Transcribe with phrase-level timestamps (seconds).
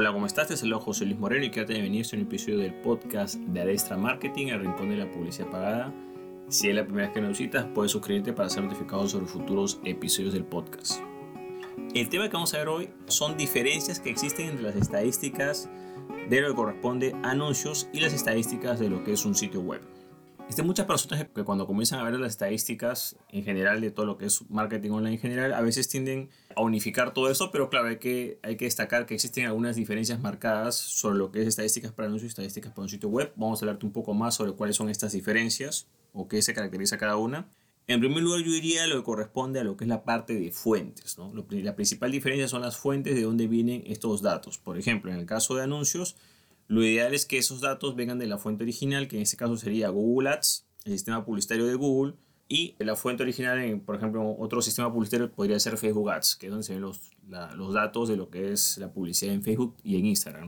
[0.00, 0.46] Hola, ¿cómo estás?
[0.46, 3.96] Te saludo José Luis Moreno y quédate bienvenido a un episodio del podcast de Adestra
[3.96, 5.92] Marketing, el rincón de la publicidad pagada.
[6.48, 9.80] Si es la primera vez que nos visitas, puedes suscribirte para ser notificado sobre futuros
[9.82, 11.00] episodios del podcast.
[11.96, 15.68] El tema que vamos a ver hoy son diferencias que existen entre las estadísticas
[16.30, 19.62] de lo que corresponde a anuncios y las estadísticas de lo que es un sitio
[19.62, 19.80] web.
[20.48, 24.16] Este, muchas personas que cuando comienzan a ver las estadísticas en general de todo lo
[24.16, 27.88] que es marketing online en general, a veces tienden a unificar todo eso, pero claro,
[27.88, 31.92] hay que, hay que destacar que existen algunas diferencias marcadas sobre lo que es estadísticas
[31.92, 33.32] para anuncios y estadísticas para un sitio web.
[33.36, 36.96] Vamos a hablarte un poco más sobre cuáles son estas diferencias o qué se caracteriza
[36.96, 37.46] cada una.
[37.86, 40.50] En primer lugar, yo diría lo que corresponde a lo que es la parte de
[40.50, 41.18] fuentes.
[41.18, 41.32] ¿no?
[41.50, 44.58] La principal diferencia son las fuentes de dónde vienen estos datos.
[44.58, 46.16] Por ejemplo, en el caso de anuncios,
[46.68, 49.56] lo ideal es que esos datos vengan de la fuente original, que en este caso
[49.56, 52.14] sería Google Ads, el sistema publicitario de Google,
[52.46, 56.46] y la fuente original, en, por ejemplo, otro sistema publicitario podría ser Facebook Ads, que
[56.46, 57.00] es donde se ven los,
[57.56, 60.46] los datos de lo que es la publicidad en Facebook y en Instagram.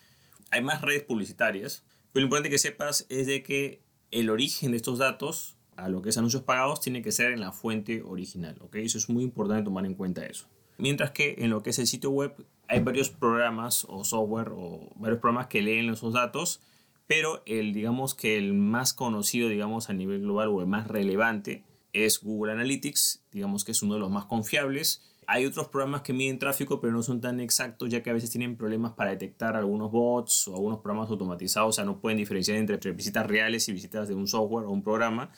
[0.51, 4.77] Hay más redes publicitarias, pero lo importante que sepas es de que el origen de
[4.79, 8.57] estos datos a lo que es anuncios pagados tiene que ser en la fuente original,
[8.61, 8.77] ¿ok?
[8.77, 10.47] Eso es muy importante tomar en cuenta eso.
[10.81, 12.35] Mientras que en lo que es el sitio web
[12.69, 16.61] hay varios programas o software o varios programas que leen esos datos,
[17.07, 21.65] pero el digamos que el más conocido digamos a nivel global o el más relevante
[21.93, 25.03] es Google Analytics, digamos que es uno de los más confiables.
[25.27, 28.31] Hay otros programas que miden tráfico, pero no son tan exactos, ya que a veces
[28.31, 32.57] tienen problemas para detectar algunos bots o algunos programas automatizados, o sea, no pueden diferenciar
[32.57, 35.31] entre visitas reales y visitas de un software o un programa.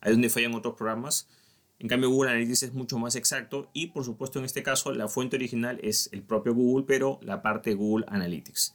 [0.00, 1.28] Ahí es donde fallan otros programas.
[1.78, 5.08] En cambio, Google Analytics es mucho más exacto y, por supuesto, en este caso, la
[5.08, 8.74] fuente original es el propio Google, pero la parte Google Analytics.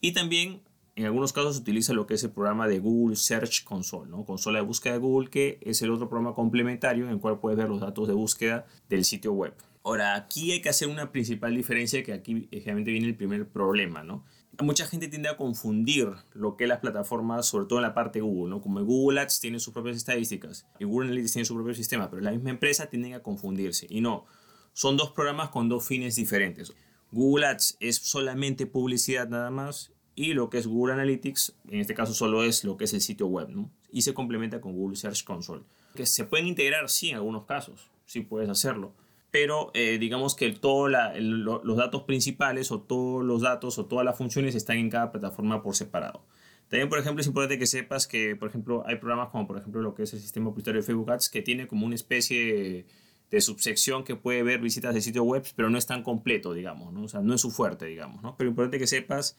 [0.00, 0.62] Y también,
[0.94, 4.24] en algunos casos, utiliza lo que es el programa de Google Search Console, ¿no?
[4.24, 7.58] consola de búsqueda de Google, que es el otro programa complementario en el cual puedes
[7.58, 9.54] ver los datos de búsqueda del sitio web.
[9.86, 14.02] Ahora, aquí hay que hacer una principal diferencia, que aquí generalmente viene el primer problema,
[14.02, 14.24] ¿no?
[14.58, 18.50] mucha gente tiende a confundir lo que las plataformas, sobre todo en la parte Google,
[18.50, 18.60] ¿no?
[18.60, 22.32] Como Google Ads tiene sus propias estadísticas Google Analytics tiene su propio sistema, pero la
[22.32, 23.86] misma empresa tienden a confundirse.
[23.88, 24.24] Y no,
[24.72, 26.72] son dos programas con dos fines diferentes.
[27.12, 31.94] Google Ads es solamente publicidad nada más y lo que es Google Analytics, en este
[31.94, 33.70] caso solo es lo que es el sitio web, ¿no?
[33.92, 35.62] Y se complementa con Google Search Console.
[35.94, 38.94] Que se pueden integrar, sí, en algunos casos, sí puedes hacerlo
[39.30, 44.16] pero eh, digamos que todos los datos principales o todos los datos o todas las
[44.16, 46.24] funciones están en cada plataforma por separado.
[46.68, 49.80] También, por ejemplo, es importante que sepas que, por ejemplo, hay programas como, por ejemplo,
[49.82, 52.86] lo que es el sistema publicitario de Facebook Ads, que tiene como una especie
[53.30, 56.92] de subsección que puede ver visitas de sitios web, pero no es tan completo, digamos,
[56.92, 57.04] ¿no?
[57.04, 58.36] O sea, no es su fuerte, digamos, ¿no?
[58.36, 59.36] Pero importante que sepas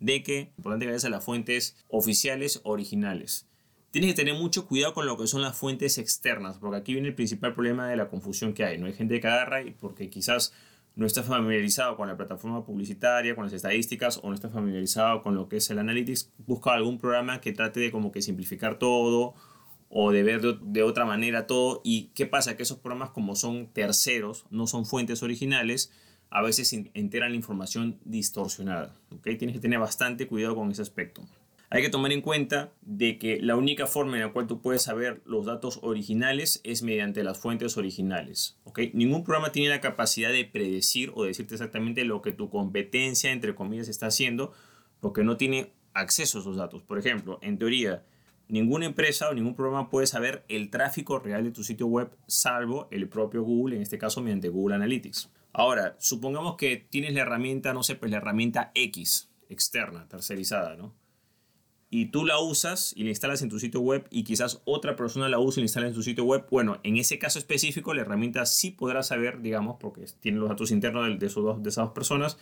[0.00, 3.46] de que, importante que vayas a las fuentes oficiales originales
[3.96, 7.08] tienes que tener mucho cuidado con lo que son las fuentes externas, porque aquí viene
[7.08, 8.76] el principal problema de la confusión que hay.
[8.76, 10.52] No hay gente que agarra y porque quizás
[10.96, 15.34] no está familiarizado con la plataforma publicitaria, con las estadísticas o no está familiarizado con
[15.34, 19.32] lo que es el analytics, busca algún programa que trate de como que simplificar todo
[19.88, 21.80] o de ver de, otra manera todo.
[21.82, 22.54] ¿Y qué pasa?
[22.54, 25.90] Que esos programas como son terceros, no son fuentes originales,
[26.28, 28.94] a veces enteran la información distorsionada.
[29.10, 29.38] ¿okay?
[29.38, 31.26] Tienes que tener bastante cuidado con ese aspecto
[31.68, 34.82] hay que tomar en cuenta de que la única forma en la cual tú puedes
[34.82, 38.58] saber los datos originales es mediante las fuentes originales.
[38.64, 38.90] ¿okay?
[38.94, 43.54] Ningún programa tiene la capacidad de predecir o decirte exactamente lo que tu competencia, entre
[43.54, 44.52] comillas, está haciendo,
[45.00, 46.82] porque no tiene acceso a esos datos.
[46.82, 48.04] Por ejemplo, en teoría,
[48.48, 52.86] ninguna empresa o ningún programa puede saber el tráfico real de tu sitio web, salvo
[52.92, 55.32] el propio Google, en este caso mediante Google Analytics.
[55.52, 60.94] Ahora, supongamos que tienes la herramienta, no sé, pues la herramienta X externa, tercerizada, ¿no?
[61.90, 65.28] Y tú la usas y la instalas en tu sitio web y quizás otra persona
[65.28, 68.02] la usa y la instala en su sitio web, bueno, en ese caso específico la
[68.02, 72.38] herramienta sí podrá saber, digamos, porque tiene los datos internos de, de esas dos personas,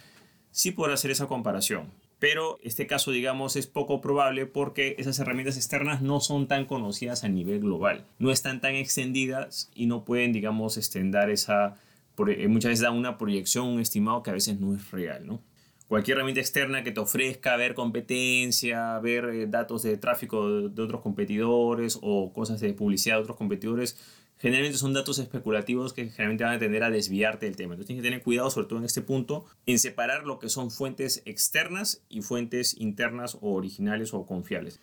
[0.50, 1.92] sí podrá hacer esa comparación.
[2.20, 7.22] Pero este caso, digamos, es poco probable porque esas herramientas externas no son tan conocidas
[7.24, 8.06] a nivel global.
[8.18, 11.74] No están tan extendidas y no pueden, digamos, extender esa...
[12.16, 15.42] Muchas veces da una proyección, un estimado que a veces no es real, ¿no?
[15.88, 21.00] Cualquier herramienta externa que te ofrezca ver competencia, ver eh, datos de tráfico de, otros
[21.00, 23.96] competidores o cosas de publicidad de otros competidores,
[24.38, 27.74] generalmente son datos especulativos que generalmente van a tender a desviarte del tema.
[27.74, 30.70] Entonces tienes que tener cuidado, sobre todo en este punto, en separar lo que son
[30.70, 34.80] fuentes externas y fuentes internas o originales o confiables.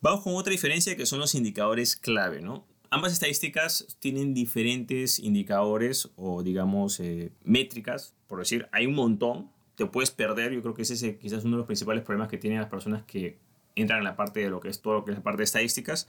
[0.00, 2.66] Vamos con otra diferencia que son los indicadores clave, ¿no?
[2.90, 9.50] Ambas estadísticas tienen diferentes indicadores o digamos eh, métricas, por decir, hay un montón,
[9.86, 10.52] te puedes perder.
[10.52, 13.02] Yo creo que ese es quizás uno de los principales problemas que tienen las personas
[13.04, 13.38] que
[13.74, 15.44] entran en la parte de lo que es todo lo que es la parte de
[15.44, 16.08] estadísticas.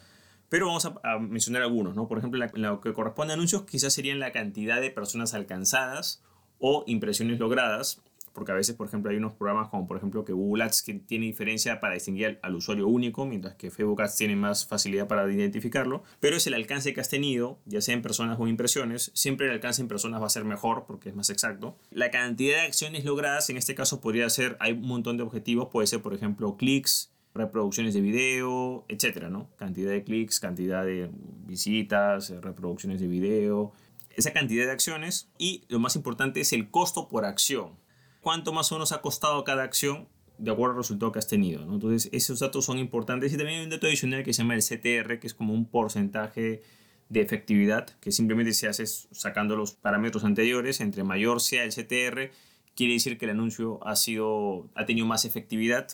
[0.49, 2.07] Pero vamos a, mencionar algunos, ¿no?
[2.07, 6.21] Por ejemplo, lo que corresponde a anuncios, quizás serían la cantidad de personas alcanzadas
[6.59, 8.01] o impresiones logradas.
[8.33, 10.93] Porque a veces, por ejemplo, hay unos programas como, por ejemplo, que Google Ads que
[10.95, 15.31] tiene diferencia para distinguir al, usuario único, mientras que Facebook Ads tiene más facilidad para
[15.31, 19.47] identificarlo, pero es el alcance que has tenido, ya sea en personas o impresiones, siempre
[19.47, 21.77] el alcance en personas va a ser mejor porque es más exacto.
[21.91, 25.69] La cantidad de acciones logradas, en este caso podría ser, hay un montón de objetivos,
[25.71, 29.49] puede ser, por ejemplo, clics, reproducciones de video, etcétera, ¿no?
[29.57, 31.09] Cantidad de clics, cantidad de
[31.45, 33.73] visitas, reproducciones de video,
[34.15, 37.82] esa cantidad de acciones y lo más importante es el costo por acción.
[38.23, 41.61] ¿Cuánto más o menos ha costado cada acción de acuerdo al resultado que has tenido?
[41.61, 44.61] Entonces, esos datos son importantes y también hay un dato adicional que se llama el
[44.61, 46.61] CTR, que es como un porcentaje
[47.09, 50.79] de efectividad, que simplemente se hace sacando los parámetros anteriores.
[50.79, 52.31] Entre mayor sea el CTR,
[52.77, 55.89] quiere decir que el anuncio ha, sido, ha tenido más efectividad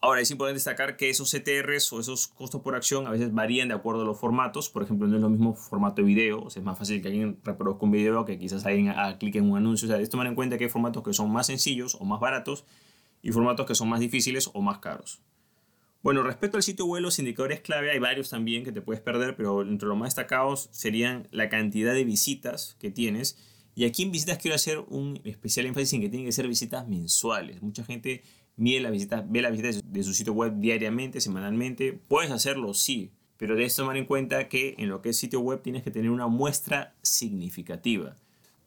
[0.00, 3.68] Ahora, es importante destacar que esos CTRs o esos costos por acción a veces varían
[3.68, 4.68] de acuerdo a los formatos.
[4.68, 6.40] Por ejemplo, no es lo mismo formato de video.
[6.40, 9.34] O sea, es más fácil que alguien reproduzca un video que quizás alguien haga clic
[9.34, 9.88] en un anuncio.
[9.88, 12.20] O sea, es tomar en cuenta que hay formatos que son más sencillos o más
[12.20, 12.64] baratos
[13.22, 15.20] y formatos que son más difíciles o más caros.
[16.00, 19.34] Bueno, respecto al sitio web, los indicadores clave, hay varios también que te puedes perder,
[19.34, 23.36] pero entre los más destacados serían la cantidad de visitas que tienes.
[23.74, 26.86] Y aquí en visitas quiero hacer un especial énfasis en que tienen que ser visitas
[26.86, 27.62] mensuales.
[27.62, 28.22] Mucha gente
[28.58, 31.98] mide la visita, ve la visita de su sitio web diariamente, semanalmente.
[32.08, 35.62] Puedes hacerlo, sí, pero debes tomar en cuenta que en lo que es sitio web
[35.62, 38.16] tienes que tener una muestra significativa.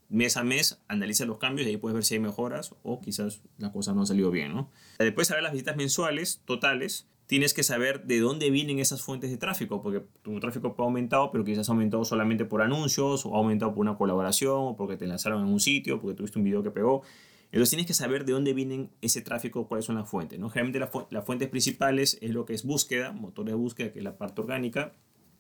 [0.10, 3.42] Mes a mes analiza los cambios y ahí puedes ver si hay mejoras o quizás
[3.58, 4.54] la cosa no ha salido bien.
[4.54, 4.70] ¿no?
[4.98, 9.30] Después de saber las visitas mensuales totales, tienes que saber de dónde vienen esas fuentes
[9.30, 13.36] de tráfico, porque tu tráfico ha aumentado, pero quizás ha aumentado solamente por anuncios, o
[13.36, 16.44] ha aumentado por una colaboración, o porque te lanzaron en un sitio, porque tuviste un
[16.44, 17.04] video que pegó.
[17.52, 20.40] Entonces tienes que saber de dónde vienen ese tráfico, cuáles son las fuentes.
[20.40, 20.50] ¿no?
[20.50, 24.18] Generalmente las fuentes principales es lo que es búsqueda, motor de búsqueda, que es la
[24.18, 24.94] parte orgánica.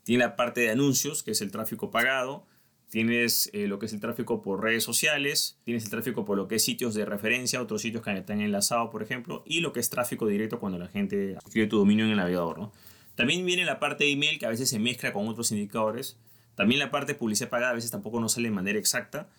[0.03, 2.45] Tiene la parte de anuncios, que es el tráfico pagado.
[2.89, 5.57] Tienes eh, lo que es el tráfico por redes sociales.
[5.63, 8.89] Tienes el tráfico por lo que es sitios de referencia, otros sitios que están enlazados,
[8.89, 9.43] por ejemplo.
[9.45, 12.59] Y lo que es tráfico directo cuando la gente escribe tu dominio en el navegador.
[12.59, 12.73] ¿no?
[13.15, 16.17] También viene la parte de email que a veces se mezcla con otros indicadores.
[16.55, 19.29] También la parte de publicidad pagada a veces tampoco no sale de manera exacta.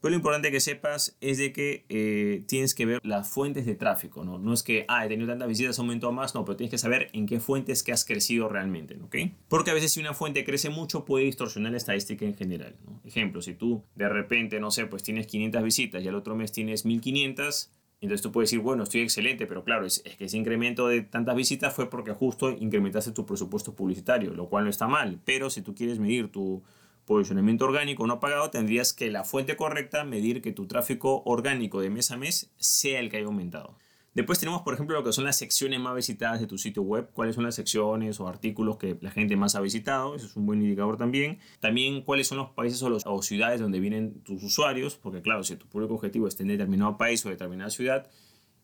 [0.00, 3.74] Pero lo importante que sepas es de que eh, tienes que ver las fuentes de
[3.74, 4.38] tráfico, ¿no?
[4.38, 7.10] No es que, ah, he tenido tantas visitas, aumentó más, no, pero tienes que saber
[7.12, 9.16] en qué fuentes que has crecido realmente, ¿ok?
[9.48, 13.00] Porque a veces si una fuente crece mucho puede distorsionar la estadística en general, ¿no?
[13.04, 16.50] Ejemplo, si tú de repente, no sé, pues tienes 500 visitas y al otro mes
[16.50, 17.70] tienes 1500,
[18.00, 21.02] entonces tú puedes decir, bueno, estoy excelente, pero claro, es, es, que ese incremento de
[21.02, 25.50] tantas visitas fue porque justo incrementaste tu presupuesto publicitario, lo cual no está mal, pero
[25.50, 26.62] si tú quieres medir tu
[27.04, 31.90] posicionamiento orgánico no pagado, tendrías que la fuente correcta medir que tu tráfico orgánico de
[31.90, 33.76] mes a mes sea el que haya aumentado.
[34.12, 37.10] Después tenemos, por ejemplo, lo que son las secciones más visitadas de tu sitio web,
[37.12, 40.46] cuáles son las secciones o artículos que la gente más ha visitado, eso es un
[40.46, 41.38] buen indicador también.
[41.60, 45.54] También cuáles son los países o, o ciudades donde vienen tus usuarios, porque claro, si
[45.54, 48.10] tu público objetivo está en determinado país o determinada ciudad,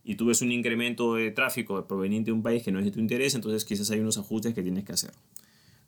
[0.03, 2.91] y tú ves un incremento de tráfico proveniente de un país que no es de
[2.91, 5.13] tu interés, entonces quizás hay unos ajustes que tienes que hacer.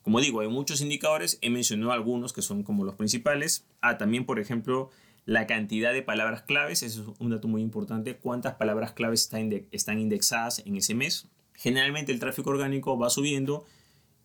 [0.09, 3.67] Como digo, hay muchos indicadores, he mencionado algunos que son como los principales.
[3.83, 4.89] Ah, también, por ejemplo,
[5.27, 9.31] la cantidad de palabras claves, eso es un dato muy importante, cuántas palabras claves
[9.71, 11.29] están indexadas en ese mes.
[11.53, 13.67] Generalmente el tráfico orgánico va subiendo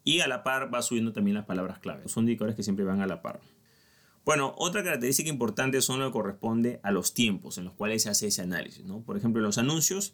[0.06, 2.10] y a la par va subiendo también las palabras claves.
[2.14, 3.42] Son indicadores que siempre van a la par.
[4.24, 8.10] Bueno, otra característica importante son lo que corresponde a los tiempos en los cuales se
[8.10, 8.86] hace ese análisis.
[8.86, 9.02] ¿no?
[9.02, 10.14] Por ejemplo, los anuncios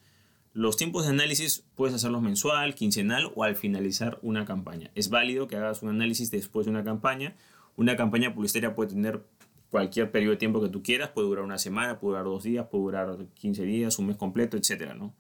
[0.54, 4.92] los tiempos de análisis puedes hacerlos mensual, quincenal o al finalizar una campaña.
[4.96, 7.36] Es válido que hagas un análisis después de una campaña.
[7.76, 9.24] Una campaña publicitaria puede tener
[9.70, 12.68] cualquier periodo de tiempo que tú quieras, puede durar una semana, puede durar dos días,
[12.70, 14.94] puede durar 15 días, un mes completo, etc.
[14.98, 15.14] ¿no?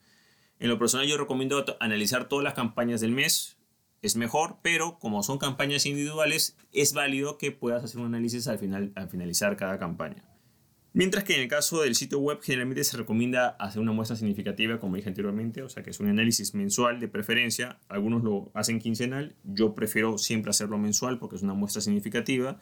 [0.59, 3.57] En lo personal yo recomiendo analizar todas las campañas del mes,
[4.01, 8.57] es mejor, pero como son campañas individuales, es válido que puedas hacer un análisis al,
[8.57, 10.23] final, al finalizar cada campaña.
[10.91, 14.79] Mientras que en el caso del sitio web generalmente se recomienda hacer una muestra significativa,
[14.79, 17.79] como dije anteriormente, o sea que es un análisis mensual de preferencia.
[17.89, 22.59] Algunos lo hacen quincenal, yo prefiero siempre hacerlo mensual porque es una muestra significativa.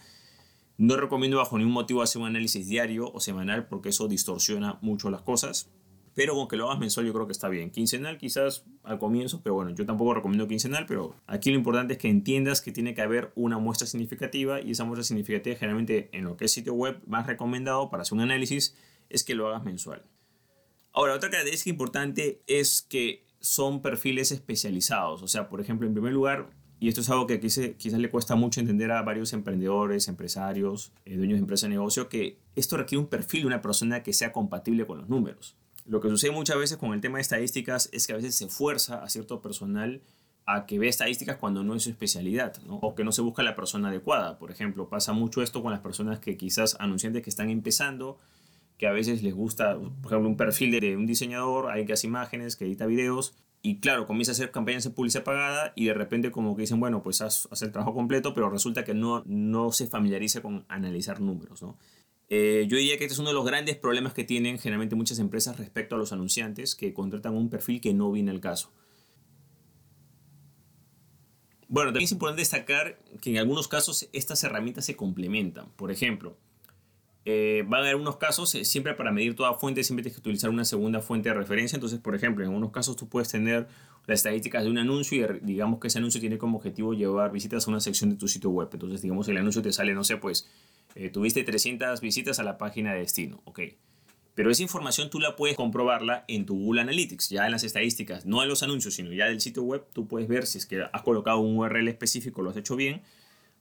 [0.77, 5.09] No recomiendo bajo ningún motivo hacer un análisis diario o semanal porque eso distorsiona mucho
[5.09, 5.71] las cosas
[6.17, 7.69] pero con que lo hagas mensual yo creo que está bien.
[7.69, 11.99] Quincenal quizás al comienzo, pero bueno, yo tampoco recomiendo quincenal, pero aquí lo importante es
[11.99, 16.23] que entiendas que tiene que haber una muestra significativa y esa muestra significativa generalmente en
[16.23, 18.75] lo que es sitio web más recomendado para hacer un análisis
[19.09, 20.01] es que lo hagas mensual.
[20.91, 25.21] Ahora, otra característica importante es que son perfiles especializados.
[25.21, 28.33] O sea, por ejemplo, en primer lugar, y esto es algo que quizás le cuesta
[28.33, 33.03] mucho entender a varios emprendedores, empresarios, eh, dueños de empresa de negocio, que esto requiere
[33.03, 35.55] un perfil de una persona que sea compatible con los números.
[35.87, 38.47] Lo que sucede muchas veces con el tema de estadísticas es que a veces se
[38.47, 40.01] fuerza a cierto personal
[40.45, 43.55] a que vea estadísticas cuando no es su especialidad, o que no se busca la
[43.55, 44.37] persona adecuada.
[44.37, 48.17] Por ejemplo, pasa mucho esto con las personas que quizás anunciantes que están empezando,
[48.77, 52.07] que a veces les gusta, por ejemplo, un perfil de un diseñador, alguien que hace
[52.07, 55.93] imágenes, que edita videos, y claro, comienza a hacer campañas de publicidad pagada y de
[55.93, 59.73] repente como que dicen, bueno, pues haz, el trabajo completo, pero resulta que no, no
[59.73, 61.65] se familiariza con analizar números.
[62.29, 65.19] Eh, yo diría que este es uno de los grandes problemas que tienen generalmente muchas
[65.19, 68.71] empresas respecto a los anunciantes que contratan un perfil que no viene al caso.
[71.69, 75.69] Bueno, también es importante destacar que en algunos casos estas herramientas se complementan.
[75.75, 76.37] Por ejemplo,
[77.25, 80.21] eh, van a haber unos casos, eh, siempre para medir toda fuente, siempre tienes que
[80.21, 81.75] utilizar una segunda fuente de referencia.
[81.75, 83.67] Entonces, por ejemplo, en algunos casos tú puedes tener
[84.05, 87.67] las estadísticas de un anuncio y digamos que ese anuncio tiene como objetivo llevar visitas
[87.67, 88.69] a una sección de tu sitio web.
[88.71, 90.47] Entonces, digamos, el anuncio te sale, no sé, pues
[90.99, 93.59] eh, tuviste 300 visitas a la página de destino, ok.
[94.33, 98.25] Pero esa información tú la puedes comprobarla en tu Google Analytics, ya en las estadísticas,
[98.25, 99.85] no en los anuncios, sino ya del sitio web.
[99.93, 103.01] Tú puedes ver si es que has colocado un URL específico, lo has hecho bien,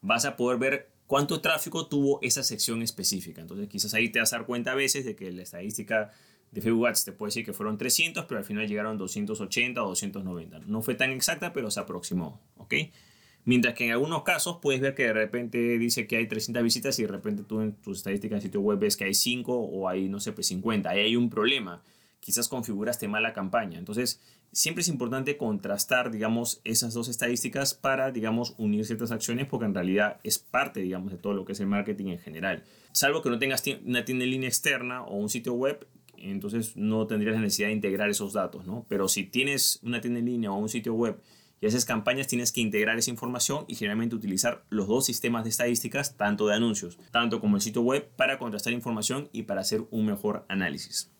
[0.01, 3.41] vas a poder ver cuánto tráfico tuvo esa sección específica.
[3.41, 6.13] Entonces quizás ahí te vas a dar cuenta a veces de que la estadística
[6.53, 9.89] de Facebook Ads te puede decir que fueron 300, pero al final llegaron 280 o
[9.89, 10.61] 290.
[10.61, 12.41] No fue tan exacta, pero se aproximó.
[12.57, 12.75] ¿ok?
[13.47, 16.99] Mientras que en algunos casos puedes ver que de repente dice que hay 300 visitas
[16.99, 19.89] y de repente tú en tus estadísticas de sitio web ves que hay 5 o
[19.89, 20.91] hay, no sé, pues 50.
[20.91, 21.81] Ahí hay un problema.
[22.19, 23.79] Quizás configuraste mal la campaña.
[23.79, 29.67] Entonces, siempre es importante contrastar, digamos, esas dos estadísticas para, digamos, unir ciertas acciones porque
[29.67, 32.65] en realidad es parte, digamos, de todo lo que es el marketing en general.
[32.91, 35.87] Salvo que no tengas una tienda en línea externa o un sitio web,
[36.17, 38.87] entonces no tendrías la necesidad de integrar esos datos, ¿no?
[38.89, 41.21] Pero si tienes una tienda en línea o un sitio web
[41.61, 45.51] y haces campañas, tienes que integrar esa información y generalmente utilizar los dos sistemas de
[45.51, 49.85] estadísticas, tanto de anuncios, tanto como el sitio web, para contrastar información y para hacer
[49.91, 51.11] un mejor análisis.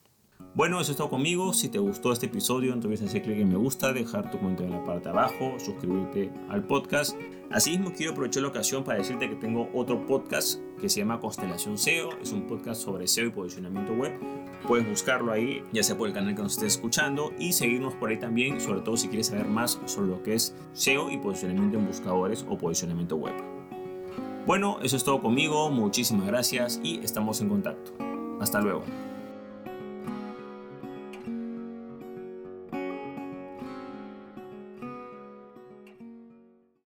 [0.55, 1.53] Bueno, eso es todo conmigo.
[1.53, 4.81] Si te gustó este episodio, entonces hacer clic en me gusta, dejar tu comentario en
[4.81, 7.15] la parte de abajo, suscribirte al podcast.
[7.51, 11.77] Asimismo, quiero aprovechar la ocasión para decirte que tengo otro podcast que se llama Constelación
[11.77, 12.09] SEO.
[12.23, 14.19] Es un podcast sobre SEO y posicionamiento web.
[14.67, 18.11] Puedes buscarlo ahí, ya sea por el canal que nos estés escuchando, y seguirnos por
[18.11, 21.79] ahí también, sobre todo si quieres saber más sobre lo que es SEO y posicionamiento
[21.79, 23.35] en buscadores o posicionamiento web.
[24.47, 25.71] Bueno, eso es todo conmigo.
[25.71, 27.93] Muchísimas gracias y estamos en contacto.
[28.41, 28.85] Hasta luego.